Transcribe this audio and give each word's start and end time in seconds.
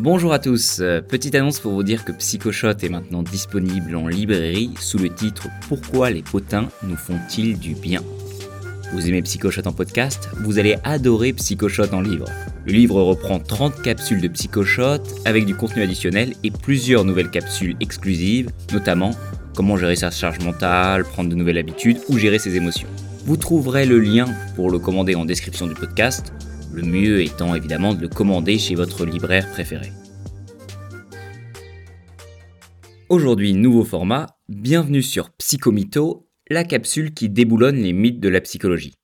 Bonjour 0.00 0.32
à 0.32 0.38
tous, 0.38 0.78
euh, 0.78 1.00
petite 1.00 1.34
annonce 1.34 1.58
pour 1.58 1.72
vous 1.72 1.82
dire 1.82 2.04
que 2.04 2.12
Psychoshot 2.12 2.68
est 2.68 2.88
maintenant 2.88 3.24
disponible 3.24 3.96
en 3.96 4.06
librairie 4.06 4.70
sous 4.78 4.96
le 4.96 5.08
titre 5.12 5.48
Pourquoi 5.66 6.10
les 6.10 6.22
potins 6.22 6.68
nous 6.84 6.94
font-ils 6.94 7.58
du 7.58 7.74
bien? 7.74 8.00
Vous 8.92 9.08
aimez 9.08 9.22
Psychoshot 9.22 9.66
en 9.66 9.72
podcast? 9.72 10.28
Vous 10.44 10.60
allez 10.60 10.76
adorer 10.84 11.32
Psychoshot 11.32 11.92
en 11.92 12.00
livre. 12.00 12.26
Le 12.64 12.74
livre 12.74 13.02
reprend 13.02 13.40
30 13.40 13.82
capsules 13.82 14.20
de 14.20 14.28
Psychoshot 14.28 15.02
avec 15.24 15.46
du 15.46 15.56
contenu 15.56 15.82
additionnel 15.82 16.34
et 16.44 16.52
plusieurs 16.52 17.04
nouvelles 17.04 17.32
capsules 17.32 17.74
exclusives, 17.80 18.50
notamment 18.72 19.10
comment 19.56 19.76
gérer 19.76 19.96
sa 19.96 20.12
charge 20.12 20.38
mentale, 20.44 21.02
prendre 21.02 21.28
de 21.28 21.34
nouvelles 21.34 21.58
habitudes 21.58 21.98
ou 22.08 22.18
gérer 22.18 22.38
ses 22.38 22.54
émotions. 22.54 22.88
Vous 23.24 23.36
trouverez 23.36 23.84
le 23.84 23.98
lien 23.98 24.26
pour 24.54 24.70
le 24.70 24.78
commander 24.78 25.16
en 25.16 25.24
description 25.24 25.66
du 25.66 25.74
podcast, 25.74 26.32
le 26.72 26.82
mieux 26.82 27.22
étant 27.22 27.54
évidemment 27.54 27.94
de 27.94 28.00
le 28.00 28.08
commander 28.08 28.58
chez 28.58 28.74
votre 28.74 29.04
libraire 29.04 29.50
préféré. 29.50 29.92
Aujourd'hui, 33.08 33.54
nouveau 33.54 33.84
format, 33.84 34.26
bienvenue 34.48 35.02
sur 35.02 35.30
Psychomito, 35.30 36.28
la 36.50 36.64
capsule 36.64 37.14
qui 37.14 37.28
déboulonne 37.30 37.76
les 37.76 37.92
mythes 37.92 38.20
de 38.20 38.28
la 38.28 38.40
psychologie. 38.40 38.94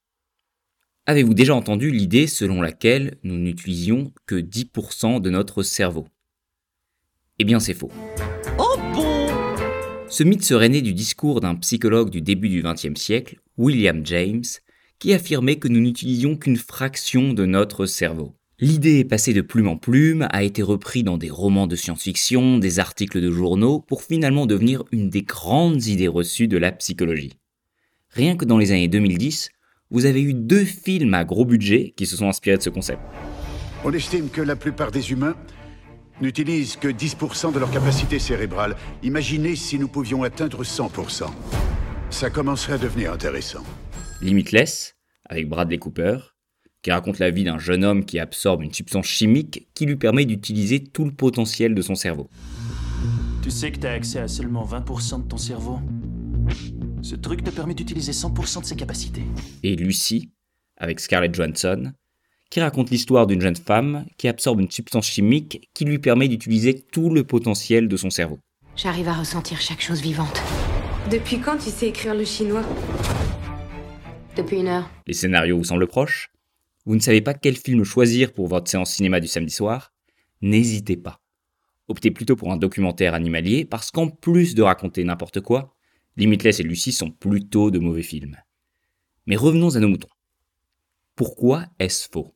Avez-vous 1.06 1.34
déjà 1.34 1.54
entendu 1.54 1.90
l'idée 1.90 2.26
selon 2.26 2.62
laquelle 2.62 3.18
nous 3.22 3.36
n'utilisions 3.36 4.12
que 4.26 4.36
10% 4.36 5.20
de 5.20 5.30
notre 5.30 5.62
cerveau? 5.62 6.06
Eh 7.38 7.44
bien 7.44 7.60
c'est 7.60 7.74
faux. 7.74 7.90
Oh 8.58 8.76
bon? 8.94 9.26
Ce 10.08 10.22
mythe 10.22 10.44
serait 10.44 10.68
né 10.68 10.82
du 10.82 10.94
discours 10.94 11.40
d'un 11.40 11.54
psychologue 11.56 12.10
du 12.10 12.20
début 12.20 12.48
du 12.48 12.62
XXe 12.62 13.00
siècle, 13.00 13.40
William 13.56 14.04
James, 14.04 14.44
qui 15.04 15.12
affirmait 15.12 15.56
que 15.56 15.68
nous 15.68 15.80
n'utilisions 15.80 16.34
qu'une 16.34 16.56
fraction 16.56 17.34
de 17.34 17.44
notre 17.44 17.84
cerveau. 17.84 18.32
L'idée 18.58 19.00
est 19.00 19.04
passée 19.04 19.34
de 19.34 19.42
plume 19.42 19.68
en 19.68 19.76
plume, 19.76 20.26
a 20.30 20.42
été 20.42 20.62
reprise 20.62 21.04
dans 21.04 21.18
des 21.18 21.28
romans 21.28 21.66
de 21.66 21.76
science-fiction, 21.76 22.56
des 22.56 22.78
articles 22.78 23.20
de 23.20 23.30
journaux, 23.30 23.80
pour 23.80 24.02
finalement 24.02 24.46
devenir 24.46 24.82
une 24.92 25.10
des 25.10 25.20
grandes 25.20 25.84
idées 25.84 26.08
reçues 26.08 26.48
de 26.48 26.56
la 26.56 26.72
psychologie. 26.72 27.34
Rien 28.08 28.34
que 28.34 28.46
dans 28.46 28.56
les 28.56 28.72
années 28.72 28.88
2010, 28.88 29.50
vous 29.90 30.06
avez 30.06 30.22
eu 30.22 30.32
deux 30.32 30.64
films 30.64 31.12
à 31.12 31.26
gros 31.26 31.44
budget 31.44 31.92
qui 31.98 32.06
se 32.06 32.16
sont 32.16 32.30
inspirés 32.30 32.56
de 32.56 32.62
ce 32.62 32.70
concept. 32.70 33.02
On 33.84 33.92
estime 33.92 34.30
que 34.30 34.40
la 34.40 34.56
plupart 34.56 34.90
des 34.90 35.12
humains 35.12 35.36
n'utilisent 36.22 36.76
que 36.76 36.88
10% 36.88 37.52
de 37.52 37.58
leur 37.58 37.70
capacité 37.70 38.18
cérébrale. 38.18 38.74
Imaginez 39.02 39.54
si 39.54 39.78
nous 39.78 39.88
pouvions 39.88 40.22
atteindre 40.22 40.64
100%. 40.64 41.26
Ça 42.08 42.30
commencerait 42.30 42.72
à 42.72 42.78
devenir 42.78 43.12
intéressant. 43.12 43.64
Limitless, 44.22 44.93
avec 45.28 45.48
Bradley 45.48 45.78
Cooper, 45.78 46.18
qui 46.82 46.90
raconte 46.90 47.18
la 47.18 47.30
vie 47.30 47.44
d'un 47.44 47.58
jeune 47.58 47.84
homme 47.84 48.04
qui 48.04 48.18
absorbe 48.18 48.62
une 48.62 48.72
substance 48.72 49.06
chimique 49.06 49.68
qui 49.74 49.86
lui 49.86 49.96
permet 49.96 50.26
d'utiliser 50.26 50.84
tout 50.84 51.04
le 51.04 51.12
potentiel 51.12 51.74
de 51.74 51.82
son 51.82 51.94
cerveau. 51.94 52.28
Tu 53.42 53.50
sais 53.50 53.72
que 53.72 53.78
t'as 53.78 53.92
accès 53.92 54.18
à 54.18 54.28
seulement 54.28 54.64
20% 54.64 55.24
de 55.24 55.28
ton 55.28 55.38
cerveau? 55.38 55.80
Ce 57.02 57.14
truc 57.14 57.42
te 57.42 57.50
permet 57.50 57.74
d'utiliser 57.74 58.12
100% 58.12 58.60
de 58.60 58.66
ses 58.66 58.76
capacités. 58.76 59.24
Et 59.62 59.76
Lucy, 59.76 60.30
avec 60.76 61.00
Scarlett 61.00 61.34
Johansson, 61.34 61.92
qui 62.50 62.60
raconte 62.60 62.90
l'histoire 62.90 63.26
d'une 63.26 63.40
jeune 63.40 63.56
femme 63.56 64.06
qui 64.16 64.28
absorbe 64.28 64.60
une 64.60 64.70
substance 64.70 65.06
chimique 65.06 65.68
qui 65.74 65.84
lui 65.84 65.98
permet 65.98 66.28
d'utiliser 66.28 66.80
tout 66.92 67.10
le 67.10 67.24
potentiel 67.24 67.88
de 67.88 67.96
son 67.96 68.10
cerveau. 68.10 68.38
J'arrive 68.76 69.08
à 69.08 69.14
ressentir 69.14 69.60
chaque 69.60 69.80
chose 69.80 70.00
vivante. 70.00 70.40
Depuis 71.10 71.38
quand 71.38 71.58
tu 71.58 71.70
sais 71.70 71.88
écrire 71.88 72.14
le 72.14 72.24
chinois? 72.24 72.62
Les 75.06 75.12
scénarios 75.12 75.56
vous 75.58 75.64
semblent 75.64 75.86
proches? 75.86 76.30
Vous 76.86 76.96
ne 76.96 77.00
savez 77.00 77.20
pas 77.20 77.34
quel 77.34 77.56
film 77.56 77.84
choisir 77.84 78.32
pour 78.32 78.48
votre 78.48 78.68
séance 78.68 78.92
cinéma 78.92 79.20
du 79.20 79.28
samedi 79.28 79.52
soir? 79.52 79.92
N'hésitez 80.42 80.96
pas. 80.96 81.20
Optez 81.86 82.10
plutôt 82.10 82.34
pour 82.34 82.50
un 82.50 82.56
documentaire 82.56 83.14
animalier 83.14 83.64
parce 83.64 83.90
qu'en 83.90 84.08
plus 84.08 84.54
de 84.54 84.62
raconter 84.62 85.04
n'importe 85.04 85.40
quoi, 85.40 85.76
Limitless 86.16 86.60
et 86.60 86.64
Lucie 86.64 86.92
sont 86.92 87.10
plutôt 87.10 87.70
de 87.70 87.78
mauvais 87.78 88.02
films. 88.02 88.36
Mais 89.26 89.36
revenons 89.36 89.76
à 89.76 89.80
nos 89.80 89.88
moutons. 89.88 90.08
Pourquoi 91.14 91.66
est-ce 91.78 92.08
faux? 92.10 92.34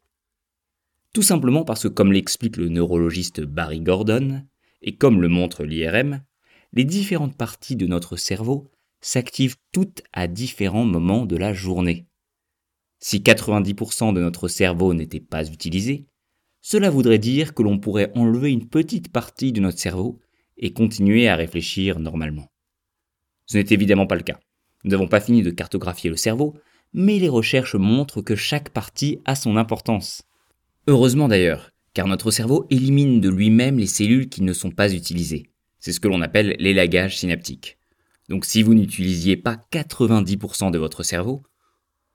Tout 1.13 1.23
simplement 1.23 1.65
parce 1.65 1.83
que 1.83 1.89
comme 1.89 2.13
l'explique 2.13 2.57
le 2.57 2.69
neurologiste 2.69 3.41
Barry 3.41 3.81
Gordon, 3.81 4.45
et 4.83 4.97
comme 4.97 5.21
le 5.21 5.29
montre 5.29 5.65
l'IRM, 5.65 6.23
les 6.73 6.85
différentes 6.85 7.37
parties 7.37 7.77
de 7.77 7.87
notre 7.87 8.17
cerveau 8.17 8.71
s'activent 9.01 9.57
toutes 9.73 10.03
à 10.13 10.27
différents 10.27 10.85
moments 10.85 11.27
de 11.27 11.37
la 11.37 11.53
journée. 11.53 12.07
Si 13.01 13.19
90% 13.21 14.13
de 14.13 14.21
notre 14.21 14.49
cerveau 14.49 14.95
n'était 14.95 15.21
pas 15.21 15.49
utilisé, 15.49 16.07
cela 16.61 16.91
voudrait 16.91 17.19
dire 17.19 17.55
que 17.55 17.63
l'on 17.63 17.79
pourrait 17.79 18.11
enlever 18.15 18.51
une 18.51 18.69
petite 18.69 19.13
partie 19.13 19.53
de 19.53 19.61
notre 19.61 19.79
cerveau 19.79 20.19
et 20.57 20.73
continuer 20.73 21.29
à 21.29 21.37
réfléchir 21.37 22.01
normalement. 22.01 22.51
Ce 23.47 23.57
n'est 23.57 23.67
évidemment 23.71 24.07
pas 24.07 24.17
le 24.17 24.23
cas. 24.23 24.41
Nous 24.85 24.91
n'avons 24.91 25.09
pas 25.09 25.21
fini 25.21 25.43
de 25.43 25.51
cartographier 25.51 26.11
le 26.11 26.17
cerveau, 26.17 26.57
mais 26.93 27.19
les 27.19 27.29
recherches 27.29 27.77
montrent 27.77 28.23
que 28.23 28.37
chaque 28.37 28.71
partie 28.71 29.21
a 29.25 29.35
son 29.35 29.57
importance. 29.57 30.23
Heureusement 30.87 31.29
d'ailleurs, 31.29 31.71
car 31.95 32.07
notre 32.07 32.31
cerveau 32.31 32.67
élimine 32.71 33.21
de 33.21 33.29
lui-même 33.29 33.79
les 33.79 33.87
cellules 33.87 34.29
qui 34.29 34.43
ne 34.43 34.53
sont 34.53 34.71
pas 34.71 34.93
utilisées. 34.93 35.51
C'est 35.81 35.93
ce 35.93 36.01
que 36.01 36.09
l'on 36.09 36.23
appelle 36.23 36.57
l'élagage 36.59 37.19
synaptique. 37.19 37.79
Donc 38.29 38.45
si 38.45 38.63
vous 38.63 38.75
n'utilisiez 38.75 39.37
pas 39.37 39.57
90% 39.73 40.71
de 40.71 40.79
votre 40.79 41.03
cerveau, 41.03 41.43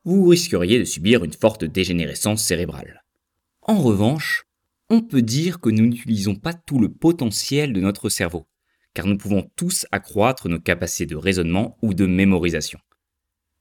vous 0.05 0.27
risqueriez 0.27 0.79
de 0.79 0.83
subir 0.83 1.23
une 1.23 1.33
forte 1.33 1.63
dégénérescence 1.63 2.43
cérébrale. 2.43 3.03
En 3.61 3.81
revanche, 3.81 4.45
on 4.89 5.01
peut 5.01 5.21
dire 5.21 5.59
que 5.59 5.69
nous 5.69 5.85
n'utilisons 5.85 6.35
pas 6.35 6.53
tout 6.53 6.79
le 6.79 6.89
potentiel 6.89 7.73
de 7.73 7.79
notre 7.79 8.09
cerveau, 8.09 8.47
car 8.93 9.07
nous 9.07 9.17
pouvons 9.17 9.49
tous 9.55 9.87
accroître 9.91 10.49
nos 10.49 10.59
capacités 10.59 11.05
de 11.05 11.15
raisonnement 11.15 11.77
ou 11.81 11.93
de 11.93 12.05
mémorisation. 12.05 12.79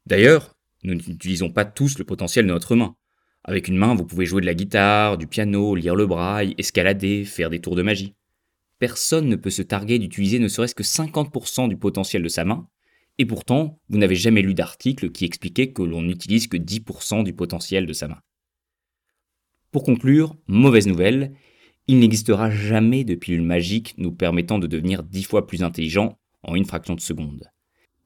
D'ailleurs, 0.07 0.57
nous 0.83 0.95
n'utilisons 0.95 1.51
pas 1.51 1.65
tous 1.65 1.99
le 1.99 2.05
potentiel 2.05 2.47
de 2.47 2.53
notre 2.53 2.75
main. 2.75 2.97
Avec 3.45 3.69
une 3.69 3.77
main, 3.77 3.95
vous 3.95 4.05
pouvez 4.05 4.27
jouer 4.27 4.41
de 4.41 4.47
la 4.47 4.55
guitare, 4.55 5.17
du 5.17 5.27
piano, 5.27 5.75
lire 5.75 5.95
le 5.95 6.07
braille, 6.07 6.55
escalader, 6.59 7.25
faire 7.25 7.51
des 7.51 7.61
tours 7.61 7.77
de 7.77 7.83
magie. 7.83 8.15
Personne 8.83 9.29
ne 9.29 9.37
peut 9.37 9.49
se 9.49 9.63
targuer 9.63 10.01
d'utiliser 10.01 10.41
ne 10.41 10.49
serait-ce 10.49 10.75
que 10.75 10.83
50% 10.83 11.69
du 11.69 11.77
potentiel 11.77 12.21
de 12.21 12.29
sa 12.29 12.45
main, 12.45 12.67
et 13.17 13.25
pourtant, 13.25 13.79
vous 13.89 13.97
n'avez 13.97 14.17
jamais 14.17 14.43
lu 14.43 14.55
d'article 14.55 15.13
qui 15.13 15.25
expliquait 15.25 15.71
que 15.71 15.83
l'on 15.83 16.03
n'utilise 16.03 16.49
que 16.49 16.57
10% 16.57 17.23
du 17.23 17.33
potentiel 17.33 17.87
de 17.87 17.93
sa 17.93 18.09
main. 18.09 18.19
Pour 19.71 19.85
conclure, 19.85 20.35
mauvaise 20.49 20.89
nouvelle, 20.89 21.33
il 21.87 22.01
n'existera 22.01 22.51
jamais 22.51 23.05
de 23.05 23.15
pilule 23.15 23.43
magique 23.43 23.95
nous 23.99 24.11
permettant 24.11 24.59
de 24.59 24.67
devenir 24.67 25.05
10 25.05 25.23
fois 25.23 25.47
plus 25.47 25.63
intelligents 25.63 26.19
en 26.43 26.57
une 26.57 26.65
fraction 26.65 26.97
de 26.97 27.01
seconde. 27.01 27.53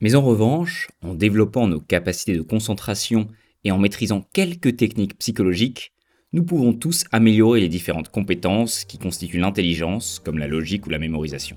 Mais 0.00 0.15
en 0.15 0.20
revanche, 0.20 0.91
en 1.00 1.15
développant 1.15 1.69
nos 1.69 1.81
capacités 1.81 2.36
de 2.36 2.42
concentration 2.42 3.28
et 3.65 3.70
en 3.70 3.78
maîtrisant 3.78 4.28
quelques 4.34 4.76
techniques 4.76 5.16
psychologiques, 5.16 5.94
nous 6.32 6.44
pouvons 6.44 6.72
tous 6.72 7.04
améliorer 7.12 7.60
les 7.60 7.69
différentes 7.69 8.10
compétences 8.10 8.84
qui 8.84 8.98
constituent 8.98 9.38
l'intelligence, 9.38 10.20
comme 10.25 10.38
la 10.38 10.48
logique 10.48 10.87
ou 10.87 10.91
la 10.91 10.98
mémorisation. 10.98 11.56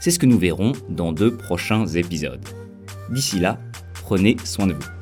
C'est 0.00 0.10
ce 0.10 0.18
que 0.18 0.26
nous 0.26 0.38
verrons 0.38 0.72
dans 0.88 1.12
deux 1.12 1.36
prochains 1.36 1.86
épisodes. 1.86 2.44
D'ici 3.10 3.38
là, 3.38 3.58
prenez 4.04 4.36
soin 4.44 4.66
de 4.66 4.74
vous. 4.74 4.97